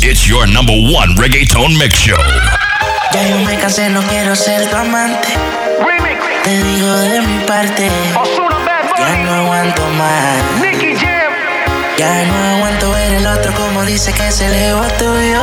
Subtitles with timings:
[0.00, 2.16] It's your number one reggaeton mix show.
[3.12, 5.28] Ya yo me cansé, no quiero ser tu amante.
[5.84, 6.24] Remix.
[6.44, 7.90] Te digo de mi parte.
[8.96, 10.60] Ya no aguanto más.
[10.60, 11.32] Nicky Jam.
[11.98, 15.42] Ya no aguanto ver el otro como dice que es el ego tuyo.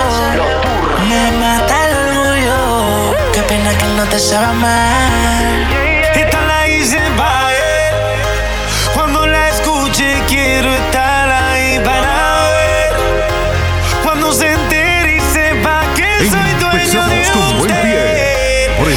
[1.09, 3.15] Me mata el orgullo.
[3.33, 5.84] Qué pena que no te sepa más.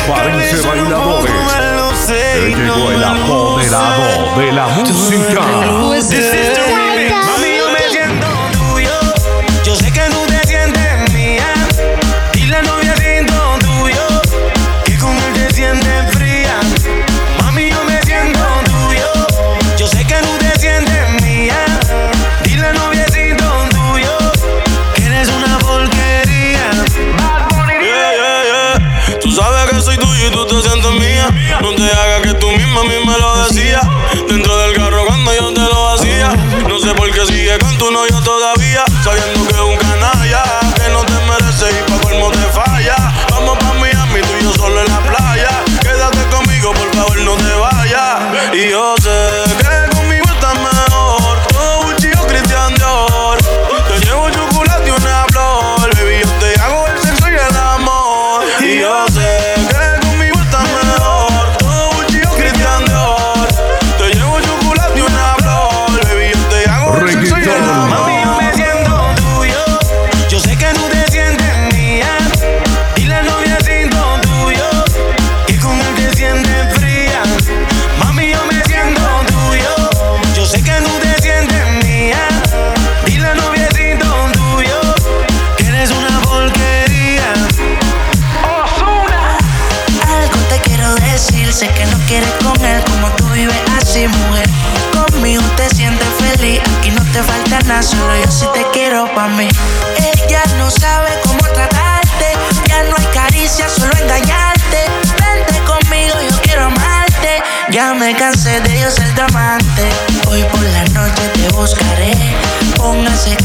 [0.08, 1.32] transparentes bailadores.
[2.46, 5.40] Llegó el apoderado de la música.
[5.86, 6.87] Pues este
[38.10, 39.87] yo todavía, sabiendo que un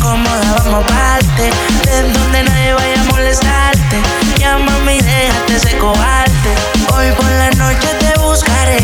[0.04, 1.50] cómoda, vamos a parte.
[1.86, 3.98] De donde nadie vaya a molestarte.
[4.38, 6.52] Llámame y déjate ese cobarde.
[6.94, 8.80] Hoy por la noche te buscaré.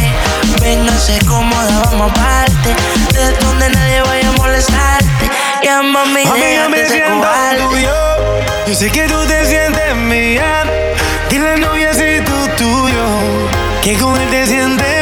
[0.61, 2.69] Véngase cómoda, vamos a parte.
[3.13, 5.25] De donde nadie vaya a molestarte.
[5.63, 7.63] Llámame y a déjate me ese cobarde.
[7.69, 7.93] Tuyo.
[8.67, 10.63] Yo sé que tú te sientes mía.
[11.29, 13.05] Dile novia si tú tuyo.
[13.83, 14.98] Que con él te sientes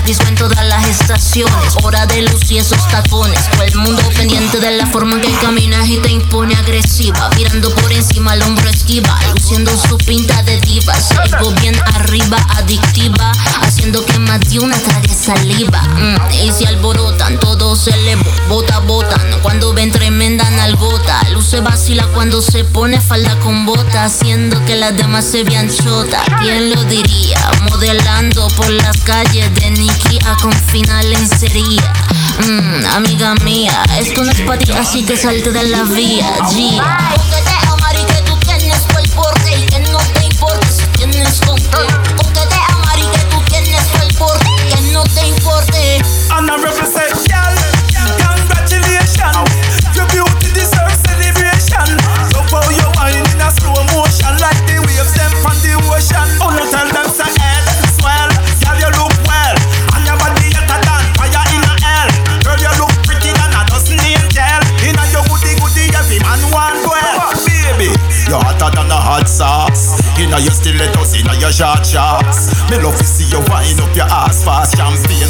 [0.00, 1.76] disco en todas las estaciones.
[1.82, 3.50] Hora de luz y esos tacones.
[3.50, 7.30] Todo el mundo pendiente de la forma en que caminas y te impone agresiva.
[7.36, 9.18] Mirando por encima el hombro esquiva.
[9.32, 10.94] Luciendo su pinta de diva.
[10.94, 13.32] Salgo bien arriba, adictiva.
[13.62, 15.82] Haciendo que más de una trague saliva.
[15.82, 18.16] Mm, y si alborotan, todos se le
[18.48, 19.40] bota, botan.
[19.42, 21.22] Cuando ven tremenda nalgota.
[21.32, 24.04] Luz se vacila cuando se pone falda con bota.
[24.04, 26.22] Haciendo que las demás se vean chota.
[26.40, 27.38] ¿Quién lo diría?
[27.70, 31.92] Modelando por las calles de maniquí a confinar lencería.
[32.46, 36.36] Mm, amiga mía, esto no es para ti, así que salte de la vía.
[36.50, 37.61] G.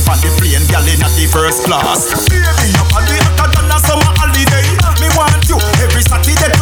[0.08, 2.26] on the plane, girl in the first class.
[2.28, 4.66] Baby, your body hotter than a summer holiday.
[5.00, 6.61] Me want you every Saturday.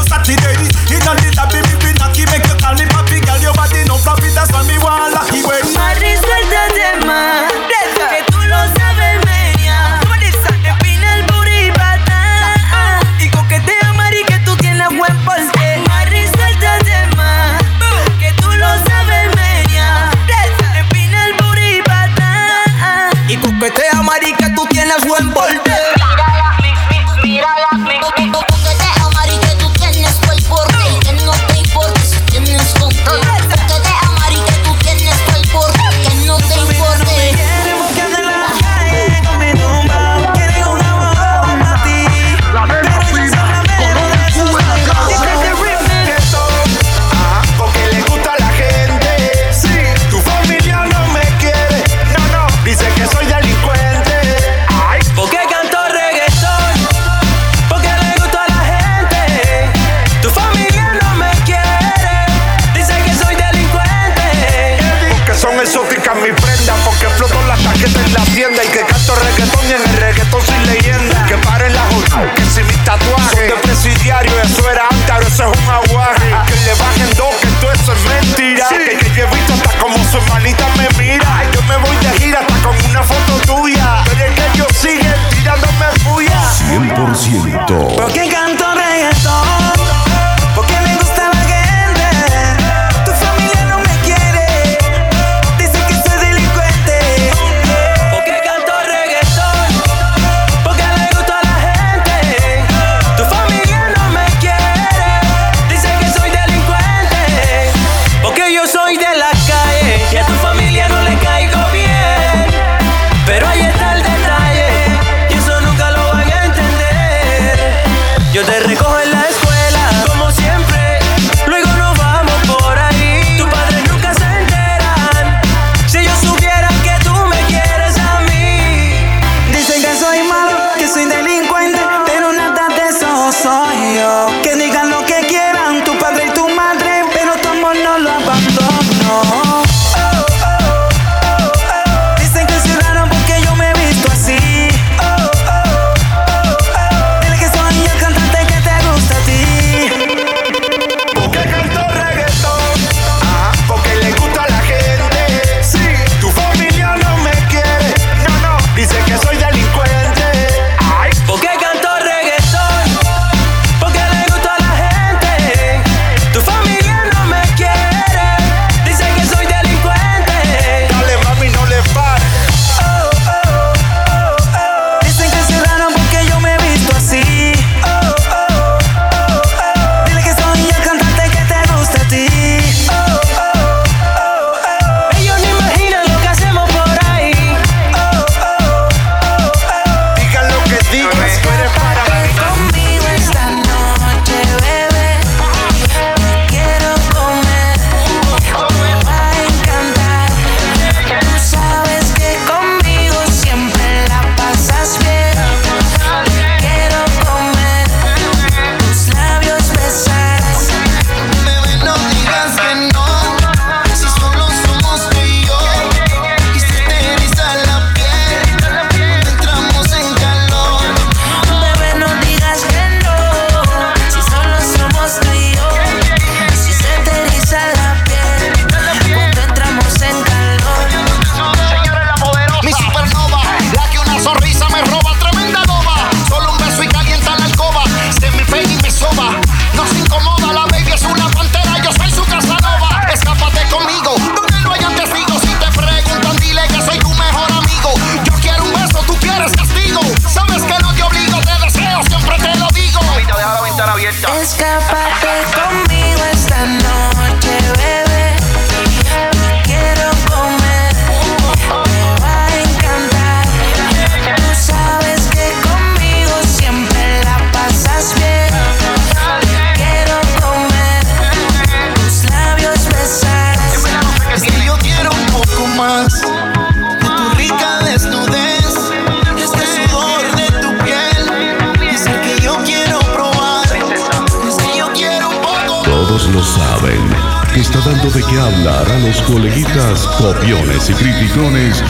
[288.51, 291.83] Hablar a los coleguitas copiones y criticones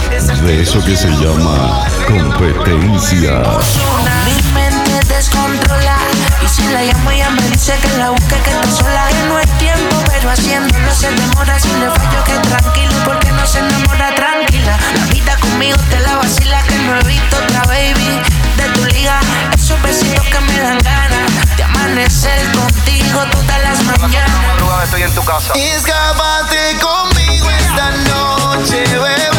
[0.43, 3.43] de eso que se llama competencia.
[4.25, 5.97] Mi mente descontrola
[6.43, 9.39] Y si la llamo ella me dice que la busque que está sola Que no
[9.39, 14.15] es tiempo pero haciéndolo se demora Si le fallo que tranquilo porque no se enamora
[14.15, 14.79] tranquila
[24.91, 25.53] Estoy en tu casa.
[25.55, 29.30] Escápate conmigo esta noche, bebé.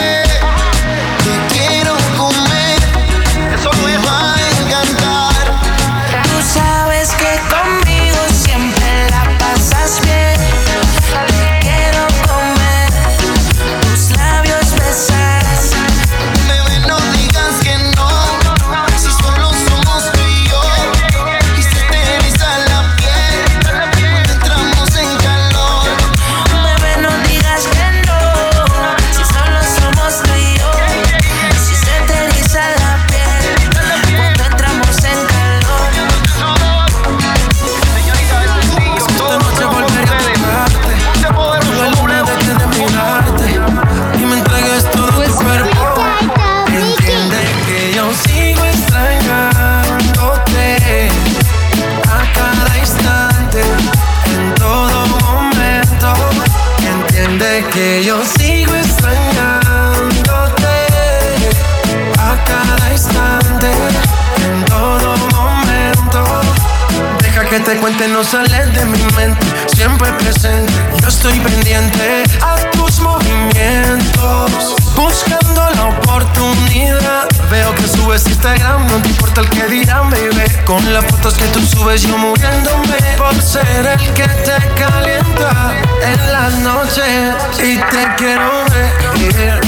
[67.72, 69.48] Deja que te cuente, no sales de mi mente.
[69.76, 74.76] Siempre presente, yo estoy pendiente a tus movimientos.
[74.96, 77.28] Buscando la oportunidad.
[77.50, 80.44] Veo que subes Instagram, no te importa el que dirán, baby.
[80.66, 86.32] Con las fotos que tú subes, yo muriéndome por ser el que te calienta en
[86.32, 87.36] las noches.
[87.60, 89.62] Y te quiero ver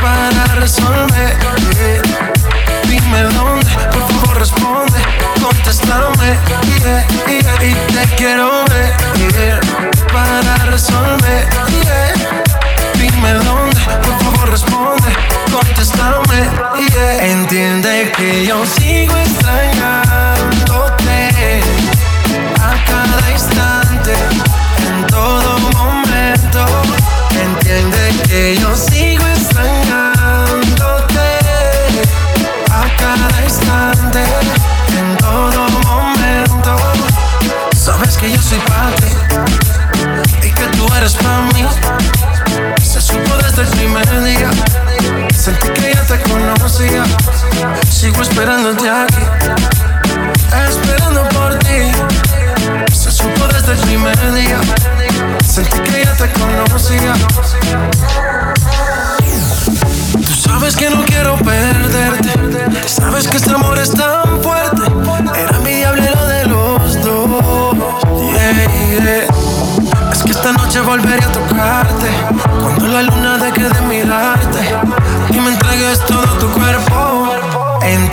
[0.00, 1.36] para resolver.
[2.88, 4.79] Dime dónde, por favor responde,
[5.70, 6.34] contéstame
[6.82, 9.60] yeah, yeah, y te quiero ver yeah,
[10.12, 11.46] para resolver.
[12.94, 15.12] Dime dónde, por favor responde,
[15.52, 16.50] contéstame.
[16.92, 17.24] yeah.
[17.24, 21.60] Entiende que yo sigo extrañándote
[22.58, 24.14] a cada instante,
[24.88, 26.66] en todo momento.
[27.30, 28.99] Entiende que yo sigo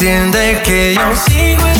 [0.07, 1.76] Entiende que yo sigo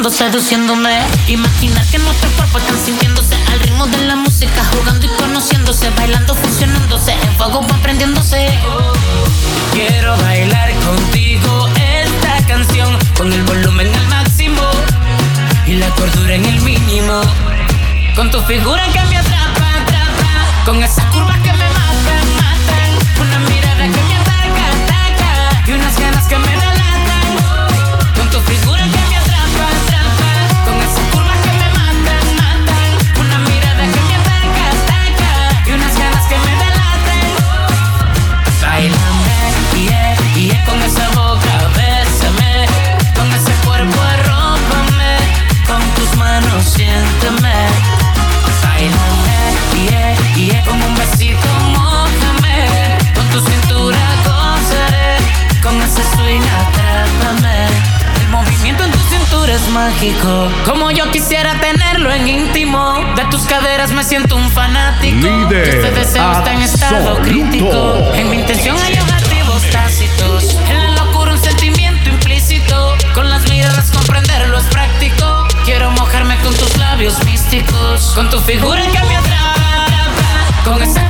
[0.00, 0.98] bailando, seduciéndome.
[1.28, 6.34] Imaginar que nuestros cuerpos están sintiéndose al ritmo de la música, jugando y conociéndose, bailando,
[6.34, 8.48] funcionándose, en fuego va prendiéndose.
[9.72, 14.62] Quiero bailar contigo esta canción, con el volumen al máximo
[15.66, 17.20] y la cordura en el mínimo.
[18.16, 21.69] Con tu figura que me atrapa, atrapa, con esas curvas que me
[60.64, 62.94] Como yo quisiera tenerlo en íntimo.
[63.16, 65.16] De tus caderas me siento un fanático.
[65.16, 67.96] Líder este deseo está en estado crítico.
[68.14, 70.58] En mi intención hay objetivos tácitos.
[70.68, 72.96] En la locura un sentimiento implícito.
[73.14, 75.48] Con las miradas comprenderlo es práctico.
[75.64, 78.12] Quiero mojarme con tus labios místicos.
[78.14, 79.60] Con tu figura que me atrapa.
[80.64, 81.09] Con esa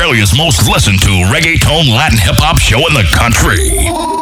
[0.00, 4.19] Australia's most listened to reggaeton Latin hip hop show in the country.